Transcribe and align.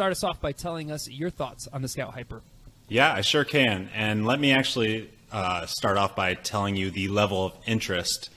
start 0.00 0.12
us 0.12 0.24
off 0.24 0.40
by 0.40 0.50
telling 0.50 0.90
us 0.90 1.10
your 1.10 1.28
thoughts 1.28 1.68
on 1.74 1.82
the 1.82 1.88
Scout 1.88 2.14
Hyper. 2.14 2.40
Yeah, 2.88 3.12
I 3.12 3.20
sure 3.20 3.44
can. 3.44 3.90
And 3.94 4.24
let 4.24 4.40
me 4.40 4.50
actually 4.50 5.10
uh, 5.30 5.66
start 5.66 5.98
off 5.98 6.16
by 6.16 6.32
telling 6.32 6.74
you 6.74 6.90
the 6.90 7.08
level 7.08 7.44
of 7.44 7.52
interest 7.66 8.30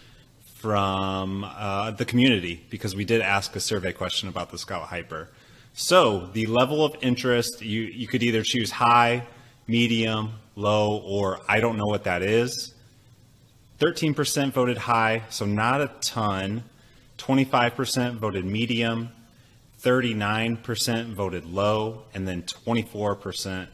from 0.56 1.46
uh, 1.46 1.92
the 1.92 2.04
community 2.04 2.62
because 2.70 2.98
we 2.98 3.06
did 3.06 3.22
ask 3.22 3.56
a 3.56 3.62
survey 3.62 3.94
question 3.94 4.28
about 4.28 4.52
the 4.52 4.58
Scout 4.58 4.90
Hyper. 4.90 5.30
So 5.72 6.28
the 6.34 6.48
level 6.48 6.84
of 6.84 6.98
interest, 7.00 7.62
you, 7.62 7.84
you 7.84 8.08
could 8.08 8.24
either 8.24 8.44
choose 8.44 8.70
high, 8.70 9.26
medium, 9.66 10.34
low, 10.58 10.98
or 10.98 11.40
I 11.48 11.62
don't 11.62 11.78
know 11.78 11.88
what 11.88 12.04
that 12.04 12.24
is. 12.24 12.74
13% 13.80 14.52
voted 14.52 14.80
high, 14.80 15.24
so 15.30 15.46
not 15.46 15.80
a 15.80 15.90
ton. 16.02 16.66
25% 17.20 18.16
voted 18.16 18.44
medium. 18.44 19.12
39% 19.84 21.14
voted 21.14 21.46
low. 21.46 22.04
And 22.14 22.28
then 22.28 22.44
24% 22.44 23.68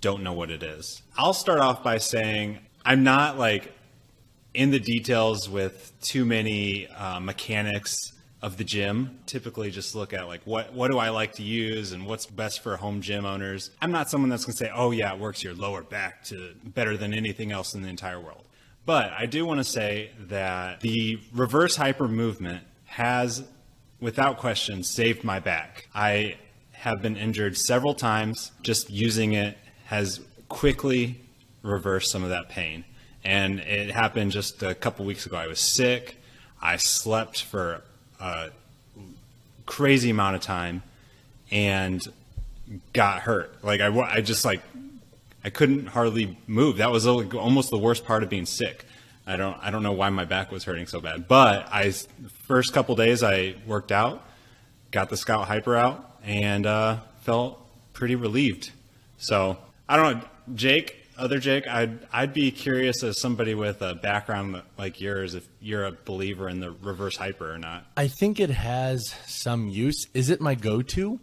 don't 0.00 0.22
know 0.22 0.32
what 0.32 0.50
it 0.50 0.62
is. 0.62 1.02
I'll 1.16 1.34
start 1.34 1.60
off 1.60 1.82
by 1.82 1.98
saying 1.98 2.58
I'm 2.84 3.02
not 3.02 3.38
like 3.38 3.72
in 4.54 4.70
the 4.70 4.80
details 4.80 5.48
with 5.48 5.92
too 6.00 6.24
many 6.24 6.86
uh, 6.88 7.20
mechanics 7.20 7.96
of 8.40 8.56
the 8.56 8.64
gym. 8.64 9.18
Typically, 9.26 9.70
just 9.70 9.94
look 9.94 10.12
at 10.12 10.26
like 10.26 10.42
what 10.44 10.72
what 10.72 10.90
do 10.90 10.98
I 10.98 11.08
like 11.08 11.32
to 11.34 11.42
use 11.42 11.92
and 11.92 12.06
what's 12.06 12.26
best 12.26 12.62
for 12.62 12.76
home 12.76 13.00
gym 13.00 13.24
owners. 13.24 13.70
I'm 13.82 13.90
not 13.90 14.10
someone 14.10 14.30
that's 14.30 14.44
gonna 14.44 14.56
say, 14.56 14.70
oh 14.74 14.90
yeah, 14.90 15.12
it 15.12 15.18
works 15.18 15.42
your 15.42 15.54
lower 15.54 15.82
back 15.82 16.24
to 16.24 16.54
better 16.64 16.96
than 16.96 17.12
anything 17.14 17.50
else 17.52 17.74
in 17.74 17.82
the 17.82 17.88
entire 17.88 18.20
world. 18.20 18.44
But 18.86 19.12
I 19.12 19.26
do 19.26 19.44
want 19.44 19.58
to 19.58 19.64
say 19.64 20.12
that 20.28 20.80
the 20.80 21.20
reverse 21.34 21.76
hyper 21.76 22.08
movement 22.08 22.64
has, 22.86 23.44
without 24.00 24.38
question, 24.38 24.82
saved 24.82 25.24
my 25.24 25.40
back. 25.40 25.88
I 25.94 26.36
have 26.72 27.02
been 27.02 27.16
injured 27.16 27.56
several 27.56 27.94
times. 27.94 28.52
Just 28.62 28.90
using 28.90 29.32
it 29.32 29.58
has 29.86 30.20
quickly 30.48 31.20
reversed 31.62 32.10
some 32.10 32.22
of 32.22 32.30
that 32.30 32.48
pain. 32.48 32.84
And 33.24 33.60
it 33.60 33.90
happened 33.90 34.30
just 34.32 34.62
a 34.62 34.74
couple 34.74 35.04
weeks 35.04 35.26
ago. 35.26 35.36
I 35.36 35.48
was 35.48 35.60
sick. 35.60 36.16
I 36.62 36.76
slept 36.76 37.42
for 37.42 37.82
a 38.20 38.50
crazy 39.66 40.10
amount 40.10 40.36
of 40.36 40.42
time 40.42 40.82
and 41.50 42.00
got 42.92 43.20
hurt. 43.20 43.62
Like 43.64 43.80
I, 43.80 43.88
I 44.00 44.20
just 44.20 44.44
like 44.44 44.62
I 45.44 45.50
couldn't 45.50 45.86
hardly 45.86 46.38
move. 46.46 46.78
That 46.78 46.90
was 46.90 47.06
almost 47.06 47.70
the 47.70 47.78
worst 47.78 48.04
part 48.04 48.22
of 48.22 48.28
being 48.28 48.46
sick. 48.46 48.84
I 49.28 49.36
don't 49.36 49.58
I 49.62 49.70
don't 49.70 49.82
know 49.82 49.92
why 49.92 50.08
my 50.08 50.24
back 50.24 50.50
was 50.50 50.64
hurting 50.64 50.86
so 50.86 51.00
bad. 51.00 51.28
But 51.28 51.68
I 51.70 51.92
first 52.46 52.72
couple 52.72 52.96
days 52.96 53.22
I 53.22 53.56
worked 53.66 53.92
out, 53.92 54.24
got 54.90 55.10
the 55.10 55.16
Scout 55.18 55.46
Hyper 55.46 55.76
out, 55.76 56.18
and 56.24 56.64
uh, 56.64 57.00
felt 57.20 57.60
pretty 57.92 58.16
relieved. 58.16 58.72
So 59.18 59.58
I 59.88 59.96
don't 59.96 60.18
know, 60.18 60.24
Jake. 60.54 60.94
Other 61.18 61.40
Jake, 61.40 61.66
I'd 61.66 61.98
I'd 62.12 62.32
be 62.32 62.50
curious 62.50 63.02
as 63.02 63.20
somebody 63.20 63.54
with 63.54 63.82
a 63.82 63.94
background 63.96 64.62
like 64.78 65.00
yours 65.00 65.34
if 65.34 65.46
you're 65.60 65.84
a 65.84 65.92
believer 65.92 66.48
in 66.48 66.60
the 66.60 66.70
reverse 66.70 67.16
hyper 67.16 67.52
or 67.52 67.58
not. 67.58 67.84
I 67.96 68.06
think 68.06 68.38
it 68.38 68.50
has 68.50 69.14
some 69.26 69.68
use. 69.68 70.06
Is 70.14 70.30
it 70.30 70.40
my 70.40 70.54
go-to? 70.54 71.18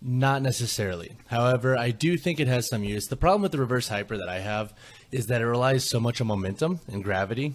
Not 0.00 0.42
necessarily. 0.42 1.16
However, 1.26 1.76
I 1.76 1.90
do 1.90 2.16
think 2.16 2.38
it 2.38 2.46
has 2.46 2.68
some 2.68 2.84
use. 2.84 3.06
The 3.06 3.16
problem 3.16 3.42
with 3.42 3.52
the 3.52 3.58
reverse 3.58 3.88
hyper 3.88 4.16
that 4.16 4.28
I 4.28 4.38
have 4.38 4.72
is 5.10 5.26
that 5.26 5.40
it 5.40 5.46
relies 5.46 5.88
so 5.88 5.98
much 5.98 6.20
on 6.20 6.28
momentum 6.28 6.80
and 6.86 7.02
gravity. 7.02 7.54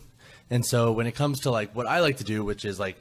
And 0.50 0.66
so 0.66 0.92
when 0.92 1.08
it 1.08 1.16
comes 1.16 1.40
to 1.42 1.52
like 1.52 1.74
what 1.74 1.88
I 1.88 2.02
like 2.02 2.18
to 2.18 2.24
do, 2.24 2.44
which 2.44 2.66
is 2.66 2.80
like 2.80 2.98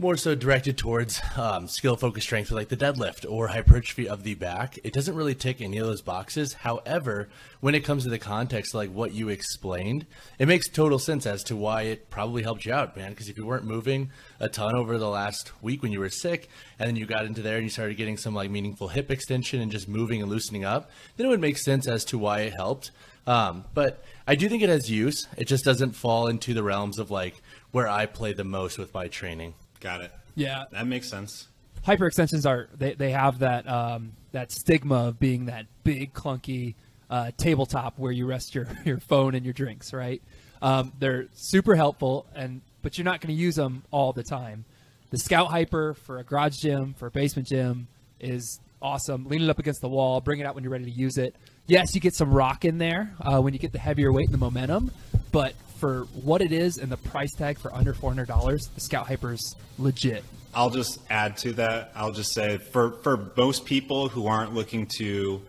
more 0.00 0.16
so 0.16 0.36
directed 0.36 0.78
towards 0.78 1.20
um, 1.36 1.66
skill 1.66 1.96
focused 1.96 2.26
strength, 2.26 2.52
like 2.52 2.68
the 2.68 2.76
deadlift 2.76 3.28
or 3.28 3.48
hypertrophy 3.48 4.08
of 4.08 4.22
the 4.22 4.34
back. 4.34 4.78
It 4.84 4.92
doesn't 4.92 5.16
really 5.16 5.34
tick 5.34 5.60
any 5.60 5.78
of 5.78 5.86
those 5.88 6.02
boxes. 6.02 6.52
However, 6.52 7.28
when 7.60 7.74
it 7.74 7.84
comes 7.84 8.04
to 8.04 8.10
the 8.10 8.18
context, 8.18 8.74
like 8.74 8.90
what 8.90 9.12
you 9.12 9.28
explained, 9.28 10.06
it 10.38 10.46
makes 10.46 10.68
total 10.68 11.00
sense 11.00 11.26
as 11.26 11.42
to 11.44 11.56
why 11.56 11.82
it 11.82 12.10
probably 12.10 12.44
helped 12.44 12.64
you 12.64 12.72
out, 12.72 12.96
man. 12.96 13.10
Because 13.10 13.28
if 13.28 13.36
you 13.36 13.44
weren't 13.44 13.64
moving 13.64 14.12
a 14.38 14.48
ton 14.48 14.76
over 14.76 14.98
the 14.98 15.08
last 15.08 15.50
week 15.60 15.82
when 15.82 15.90
you 15.90 15.98
were 15.98 16.08
sick, 16.10 16.48
and 16.78 16.86
then 16.86 16.94
you 16.94 17.04
got 17.04 17.26
into 17.26 17.42
there 17.42 17.56
and 17.56 17.64
you 17.64 17.70
started 17.70 17.96
getting 17.96 18.16
some 18.16 18.34
like 18.34 18.52
meaningful 18.52 18.86
hip 18.86 19.10
extension 19.10 19.60
and 19.60 19.72
just 19.72 19.88
moving 19.88 20.22
and 20.22 20.30
loosening 20.30 20.64
up, 20.64 20.92
then 21.16 21.26
it 21.26 21.30
would 21.30 21.40
make 21.40 21.58
sense 21.58 21.88
as 21.88 22.04
to 22.04 22.18
why 22.18 22.42
it 22.42 22.54
helped. 22.54 22.92
Um, 23.26 23.64
but 23.74 24.04
I 24.28 24.36
do 24.36 24.48
think 24.48 24.62
it 24.62 24.68
has 24.68 24.88
use. 24.88 25.26
It 25.36 25.48
just 25.48 25.64
doesn't 25.64 25.96
fall 25.96 26.28
into 26.28 26.54
the 26.54 26.62
realms 26.62 27.00
of 27.00 27.10
like 27.10 27.42
where 27.72 27.88
I 27.88 28.06
play 28.06 28.32
the 28.32 28.44
most 28.44 28.78
with 28.78 28.94
my 28.94 29.08
training. 29.08 29.54
Got 29.80 30.02
it. 30.02 30.12
Yeah, 30.34 30.64
that 30.72 30.86
makes 30.86 31.08
sense. 31.08 31.48
Hyper 31.84 32.06
extensions 32.06 32.46
are 32.46 32.68
they, 32.76 32.94
they 32.94 33.10
have 33.10 33.40
that 33.40 33.68
um, 33.68 34.12
that 34.32 34.52
stigma 34.52 35.08
of 35.08 35.18
being 35.18 35.46
that 35.46 35.66
big 35.84 36.12
clunky 36.12 36.74
uh, 37.10 37.30
tabletop 37.36 37.98
where 37.98 38.12
you 38.12 38.26
rest 38.26 38.54
your, 38.54 38.66
your 38.84 38.98
phone 38.98 39.34
and 39.34 39.44
your 39.44 39.54
drinks, 39.54 39.92
right? 39.92 40.22
Um, 40.60 40.92
they're 40.98 41.26
super 41.34 41.74
helpful, 41.74 42.26
and 42.34 42.60
but 42.82 42.98
you're 42.98 43.04
not 43.04 43.20
going 43.20 43.34
to 43.34 43.40
use 43.40 43.56
them 43.56 43.84
all 43.90 44.12
the 44.12 44.22
time. 44.22 44.64
The 45.10 45.18
Scout 45.18 45.48
Hyper 45.48 45.94
for 45.94 46.18
a 46.18 46.24
garage 46.24 46.58
gym, 46.58 46.94
for 46.98 47.06
a 47.06 47.10
basement 47.10 47.48
gym, 47.48 47.88
is 48.20 48.60
awesome. 48.82 49.26
Lean 49.28 49.42
it 49.42 49.50
up 49.50 49.58
against 49.58 49.80
the 49.80 49.88
wall, 49.88 50.20
bring 50.20 50.40
it 50.40 50.46
out 50.46 50.54
when 50.54 50.64
you're 50.64 50.72
ready 50.72 50.84
to 50.84 50.90
use 50.90 51.16
it. 51.16 51.34
Yes, 51.66 51.94
you 51.94 52.00
get 52.00 52.14
some 52.14 52.32
rock 52.32 52.64
in 52.64 52.78
there 52.78 53.14
uh, 53.20 53.40
when 53.40 53.52
you 53.52 53.58
get 53.58 53.72
the 53.72 53.78
heavier 53.78 54.12
weight 54.12 54.26
and 54.26 54.34
the 54.34 54.38
momentum, 54.38 54.90
but 55.32 55.54
for 55.78 56.04
what 56.22 56.42
it 56.42 56.52
is 56.52 56.78
and 56.78 56.90
the 56.90 56.96
price 56.96 57.34
tag 57.34 57.58
for 57.58 57.72
under 57.74 57.94
four 57.94 58.10
hundred 58.10 58.28
dollars, 58.28 58.68
the 58.74 58.80
Scout 58.80 59.06
Hyper's 59.06 59.56
legit. 59.78 60.24
I'll 60.54 60.70
just 60.70 60.98
add 61.10 61.36
to 61.38 61.52
that. 61.54 61.92
I'll 61.94 62.12
just 62.12 62.32
say 62.32 62.58
for 62.58 62.92
for 63.02 63.30
most 63.36 63.64
people 63.64 64.08
who 64.08 64.26
aren't 64.26 64.54
looking 64.54 64.86
to 64.98 65.42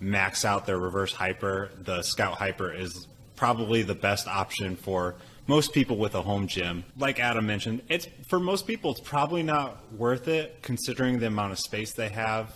max 0.00 0.44
out 0.44 0.66
their 0.66 0.78
reverse 0.78 1.12
hyper, 1.12 1.70
the 1.82 2.02
Scout 2.02 2.34
Hyper 2.34 2.72
is 2.72 3.06
probably 3.36 3.82
the 3.82 3.94
best 3.94 4.28
option 4.28 4.76
for 4.76 5.16
most 5.46 5.72
people 5.72 5.96
with 5.96 6.14
a 6.14 6.22
home 6.22 6.46
gym. 6.46 6.84
Like 6.96 7.20
Adam 7.20 7.46
mentioned, 7.46 7.82
it's 7.88 8.06
for 8.28 8.38
most 8.38 8.66
people 8.66 8.92
it's 8.92 9.00
probably 9.00 9.42
not 9.42 9.92
worth 9.92 10.28
it 10.28 10.58
considering 10.62 11.18
the 11.18 11.26
amount 11.26 11.52
of 11.52 11.58
space 11.58 11.92
they 11.92 12.08
have 12.10 12.54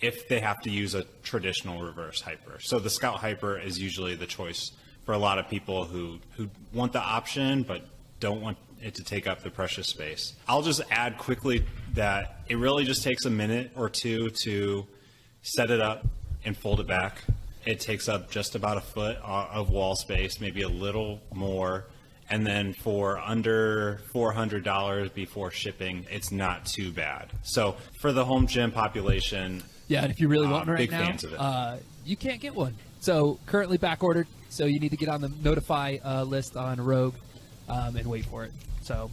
if 0.00 0.28
they 0.28 0.40
have 0.40 0.60
to 0.62 0.70
use 0.70 0.94
a 0.94 1.04
traditional 1.22 1.82
reverse 1.82 2.20
hyper. 2.20 2.58
So 2.60 2.78
the 2.78 2.90
Scout 2.90 3.16
Hyper 3.16 3.58
is 3.58 3.78
usually 3.78 4.16
the 4.16 4.26
choice 4.26 4.72
for 5.04 5.12
a 5.12 5.18
lot 5.18 5.38
of 5.38 5.48
people 5.48 5.84
who, 5.84 6.18
who 6.36 6.48
want 6.72 6.92
the 6.92 7.00
option 7.00 7.62
but 7.62 7.82
don't 8.20 8.40
want 8.40 8.56
it 8.82 8.94
to 8.96 9.04
take 9.04 9.26
up 9.26 9.42
the 9.42 9.50
precious 9.50 9.86
space. 9.88 10.34
I'll 10.48 10.62
just 10.62 10.82
add 10.90 11.18
quickly 11.18 11.64
that 11.94 12.40
it 12.48 12.56
really 12.56 12.84
just 12.84 13.02
takes 13.02 13.24
a 13.24 13.30
minute 13.30 13.70
or 13.76 13.88
two 13.88 14.30
to 14.42 14.86
set 15.42 15.70
it 15.70 15.80
up 15.80 16.06
and 16.44 16.56
fold 16.56 16.80
it 16.80 16.86
back. 16.86 17.22
It 17.64 17.78
takes 17.78 18.08
up 18.08 18.30
just 18.30 18.54
about 18.54 18.76
a 18.76 18.80
foot 18.80 19.16
of 19.18 19.70
wall 19.70 19.94
space, 19.94 20.40
maybe 20.40 20.62
a 20.62 20.68
little 20.68 21.20
more. 21.32 21.86
And 22.28 22.46
then 22.46 22.72
for 22.72 23.18
under 23.18 24.00
$400 24.14 25.14
before 25.14 25.50
shipping, 25.50 26.06
it's 26.10 26.32
not 26.32 26.66
too 26.66 26.90
bad. 26.90 27.30
So 27.42 27.76
for 28.00 28.12
the 28.12 28.24
home 28.24 28.46
gym 28.46 28.72
population, 28.72 29.62
yeah, 29.88 30.02
and 30.02 30.10
if 30.10 30.20
you 30.20 30.28
really 30.28 30.46
want 30.48 30.68
uh, 30.68 30.72
one 30.72 30.78
right 30.78 30.90
now, 30.90 31.04
fans 31.04 31.24
of 31.24 31.34
it. 31.34 31.40
Uh, 31.40 31.76
you 32.04 32.16
can't 32.16 32.40
get 32.40 32.54
one. 32.54 32.74
So 33.02 33.40
currently 33.46 33.78
back 33.78 34.04
ordered. 34.04 34.28
So 34.48 34.64
you 34.66 34.78
need 34.78 34.92
to 34.92 34.96
get 34.96 35.08
on 35.08 35.20
the 35.20 35.28
notify 35.42 35.96
uh, 36.04 36.22
list 36.22 36.56
on 36.56 36.80
Rogue 36.80 37.14
um, 37.68 37.96
and 37.96 38.06
wait 38.06 38.24
for 38.26 38.44
it. 38.44 38.52
So 38.82 39.10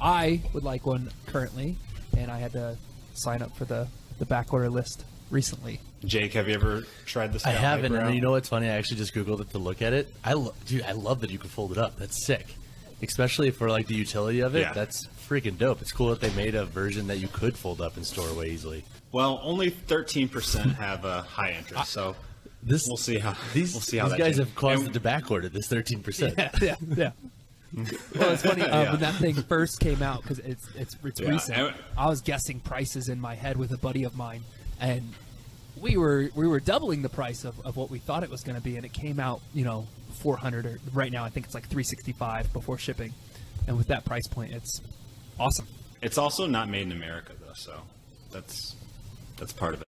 I 0.00 0.40
would 0.54 0.64
like 0.64 0.86
one 0.86 1.10
currently, 1.26 1.76
and 2.16 2.30
I 2.30 2.38
had 2.38 2.52
to 2.52 2.76
sign 3.12 3.42
up 3.42 3.54
for 3.54 3.66
the 3.66 3.86
the 4.18 4.24
back 4.24 4.52
order 4.52 4.70
list 4.70 5.04
recently. 5.30 5.78
Jake, 6.04 6.32
have 6.32 6.48
you 6.48 6.54
ever 6.54 6.84
tried 7.04 7.32
this? 7.34 7.44
I 7.44 7.50
haven't, 7.50 7.94
and 7.94 8.14
you 8.14 8.20
know 8.22 8.30
what's 8.30 8.48
funny? 8.48 8.66
I 8.66 8.76
actually 8.76 8.96
just 8.96 9.14
googled 9.14 9.40
it 9.40 9.50
to 9.50 9.58
look 9.58 9.82
at 9.82 9.92
it. 9.92 10.12
I 10.24 10.32
lo- 10.32 10.54
dude, 10.66 10.82
I 10.84 10.92
love 10.92 11.20
that 11.20 11.30
you 11.30 11.38
can 11.38 11.50
fold 11.50 11.72
it 11.72 11.78
up. 11.78 11.98
That's 11.98 12.24
sick, 12.24 12.46
especially 13.02 13.50
for 13.50 13.68
like 13.68 13.88
the 13.88 13.94
utility 13.94 14.40
of 14.40 14.54
it. 14.56 14.60
Yeah. 14.60 14.72
That's 14.72 15.06
freaking 15.28 15.58
dope. 15.58 15.82
It's 15.82 15.92
cool 15.92 16.08
that 16.10 16.20
they 16.20 16.30
made 16.30 16.54
a 16.54 16.64
version 16.64 17.08
that 17.08 17.18
you 17.18 17.28
could 17.28 17.58
fold 17.58 17.82
up 17.82 17.96
and 17.96 18.06
store 18.06 18.28
away 18.28 18.50
easily. 18.50 18.84
Well, 19.12 19.40
only 19.42 19.70
13% 19.70 20.76
have 20.76 21.04
a 21.04 21.22
high 21.22 21.52
interest, 21.52 21.90
so 21.90 22.14
This 22.62 22.86
we'll 22.86 22.96
see 22.96 23.18
how 23.18 23.34
these 23.54 23.72
we'll 23.72 23.80
see 23.80 23.98
how 23.98 24.08
these 24.08 24.18
guys 24.18 24.24
changes. 24.36 24.38
have 24.46 24.54
caused 24.54 24.80
And- 24.80 24.90
it 24.90 24.92
to 24.94 25.00
back 25.00 25.30
order 25.30 25.48
this 25.48 25.68
thirteen 25.68 26.02
percent. 26.02 26.34
Yeah, 26.38 26.50
yeah, 26.60 26.74
yeah. 26.96 27.10
well, 28.16 28.30
it's 28.30 28.42
funny 28.42 28.62
uh, 28.62 28.82
Yeah. 28.82 28.90
when 28.92 29.00
that 29.00 29.14
thing 29.16 29.34
first 29.34 29.78
came 29.80 30.02
out 30.02 30.22
because 30.22 30.38
it's 30.40 30.66
it's 30.74 30.96
it's 31.04 31.20
Yeah, 31.20 31.28
recent. 31.30 31.58
I- 31.96 32.04
I 32.04 32.08
was 32.08 32.20
guessing 32.22 32.60
prices 32.60 33.08
in 33.08 33.20
my 33.20 33.34
head 33.34 33.56
with 33.56 33.72
a 33.72 33.78
buddy 33.78 34.04
of 34.04 34.16
mine, 34.16 34.42
and 34.80 35.12
we 35.80 35.96
were 35.96 36.30
we 36.34 36.48
were 36.48 36.60
doubling 36.60 37.02
the 37.02 37.08
price 37.08 37.44
of, 37.44 37.54
of 37.64 37.76
what 37.76 37.90
we 37.90 37.98
thought 37.98 38.22
it 38.24 38.30
was 38.30 38.42
going 38.42 38.56
to 38.56 38.62
be, 38.62 38.76
and 38.76 38.84
it 38.84 38.92
came 38.92 39.20
out 39.20 39.40
you 39.54 39.64
know 39.64 39.86
400 40.14 40.66
or 40.66 40.78
right 40.92 41.12
now 41.12 41.24
I 41.24 41.28
think 41.30 41.46
it's 41.46 41.54
like 41.54 41.64
365 41.68 42.52
before 42.52 42.78
shipping, 42.78 43.12
and 43.66 43.76
with 43.76 43.88
that 43.88 44.04
price 44.04 44.26
point, 44.26 44.52
it's 44.52 44.80
awesome. 45.38 45.66
It's 46.02 46.18
also 46.18 46.46
not 46.46 46.68
made 46.68 46.82
in 46.82 46.92
America 46.92 47.32
though, 47.38 47.52
so 47.54 47.82
that's 48.32 48.74
that's 49.36 49.52
part 49.52 49.74
of 49.74 49.74
it. 49.74 49.76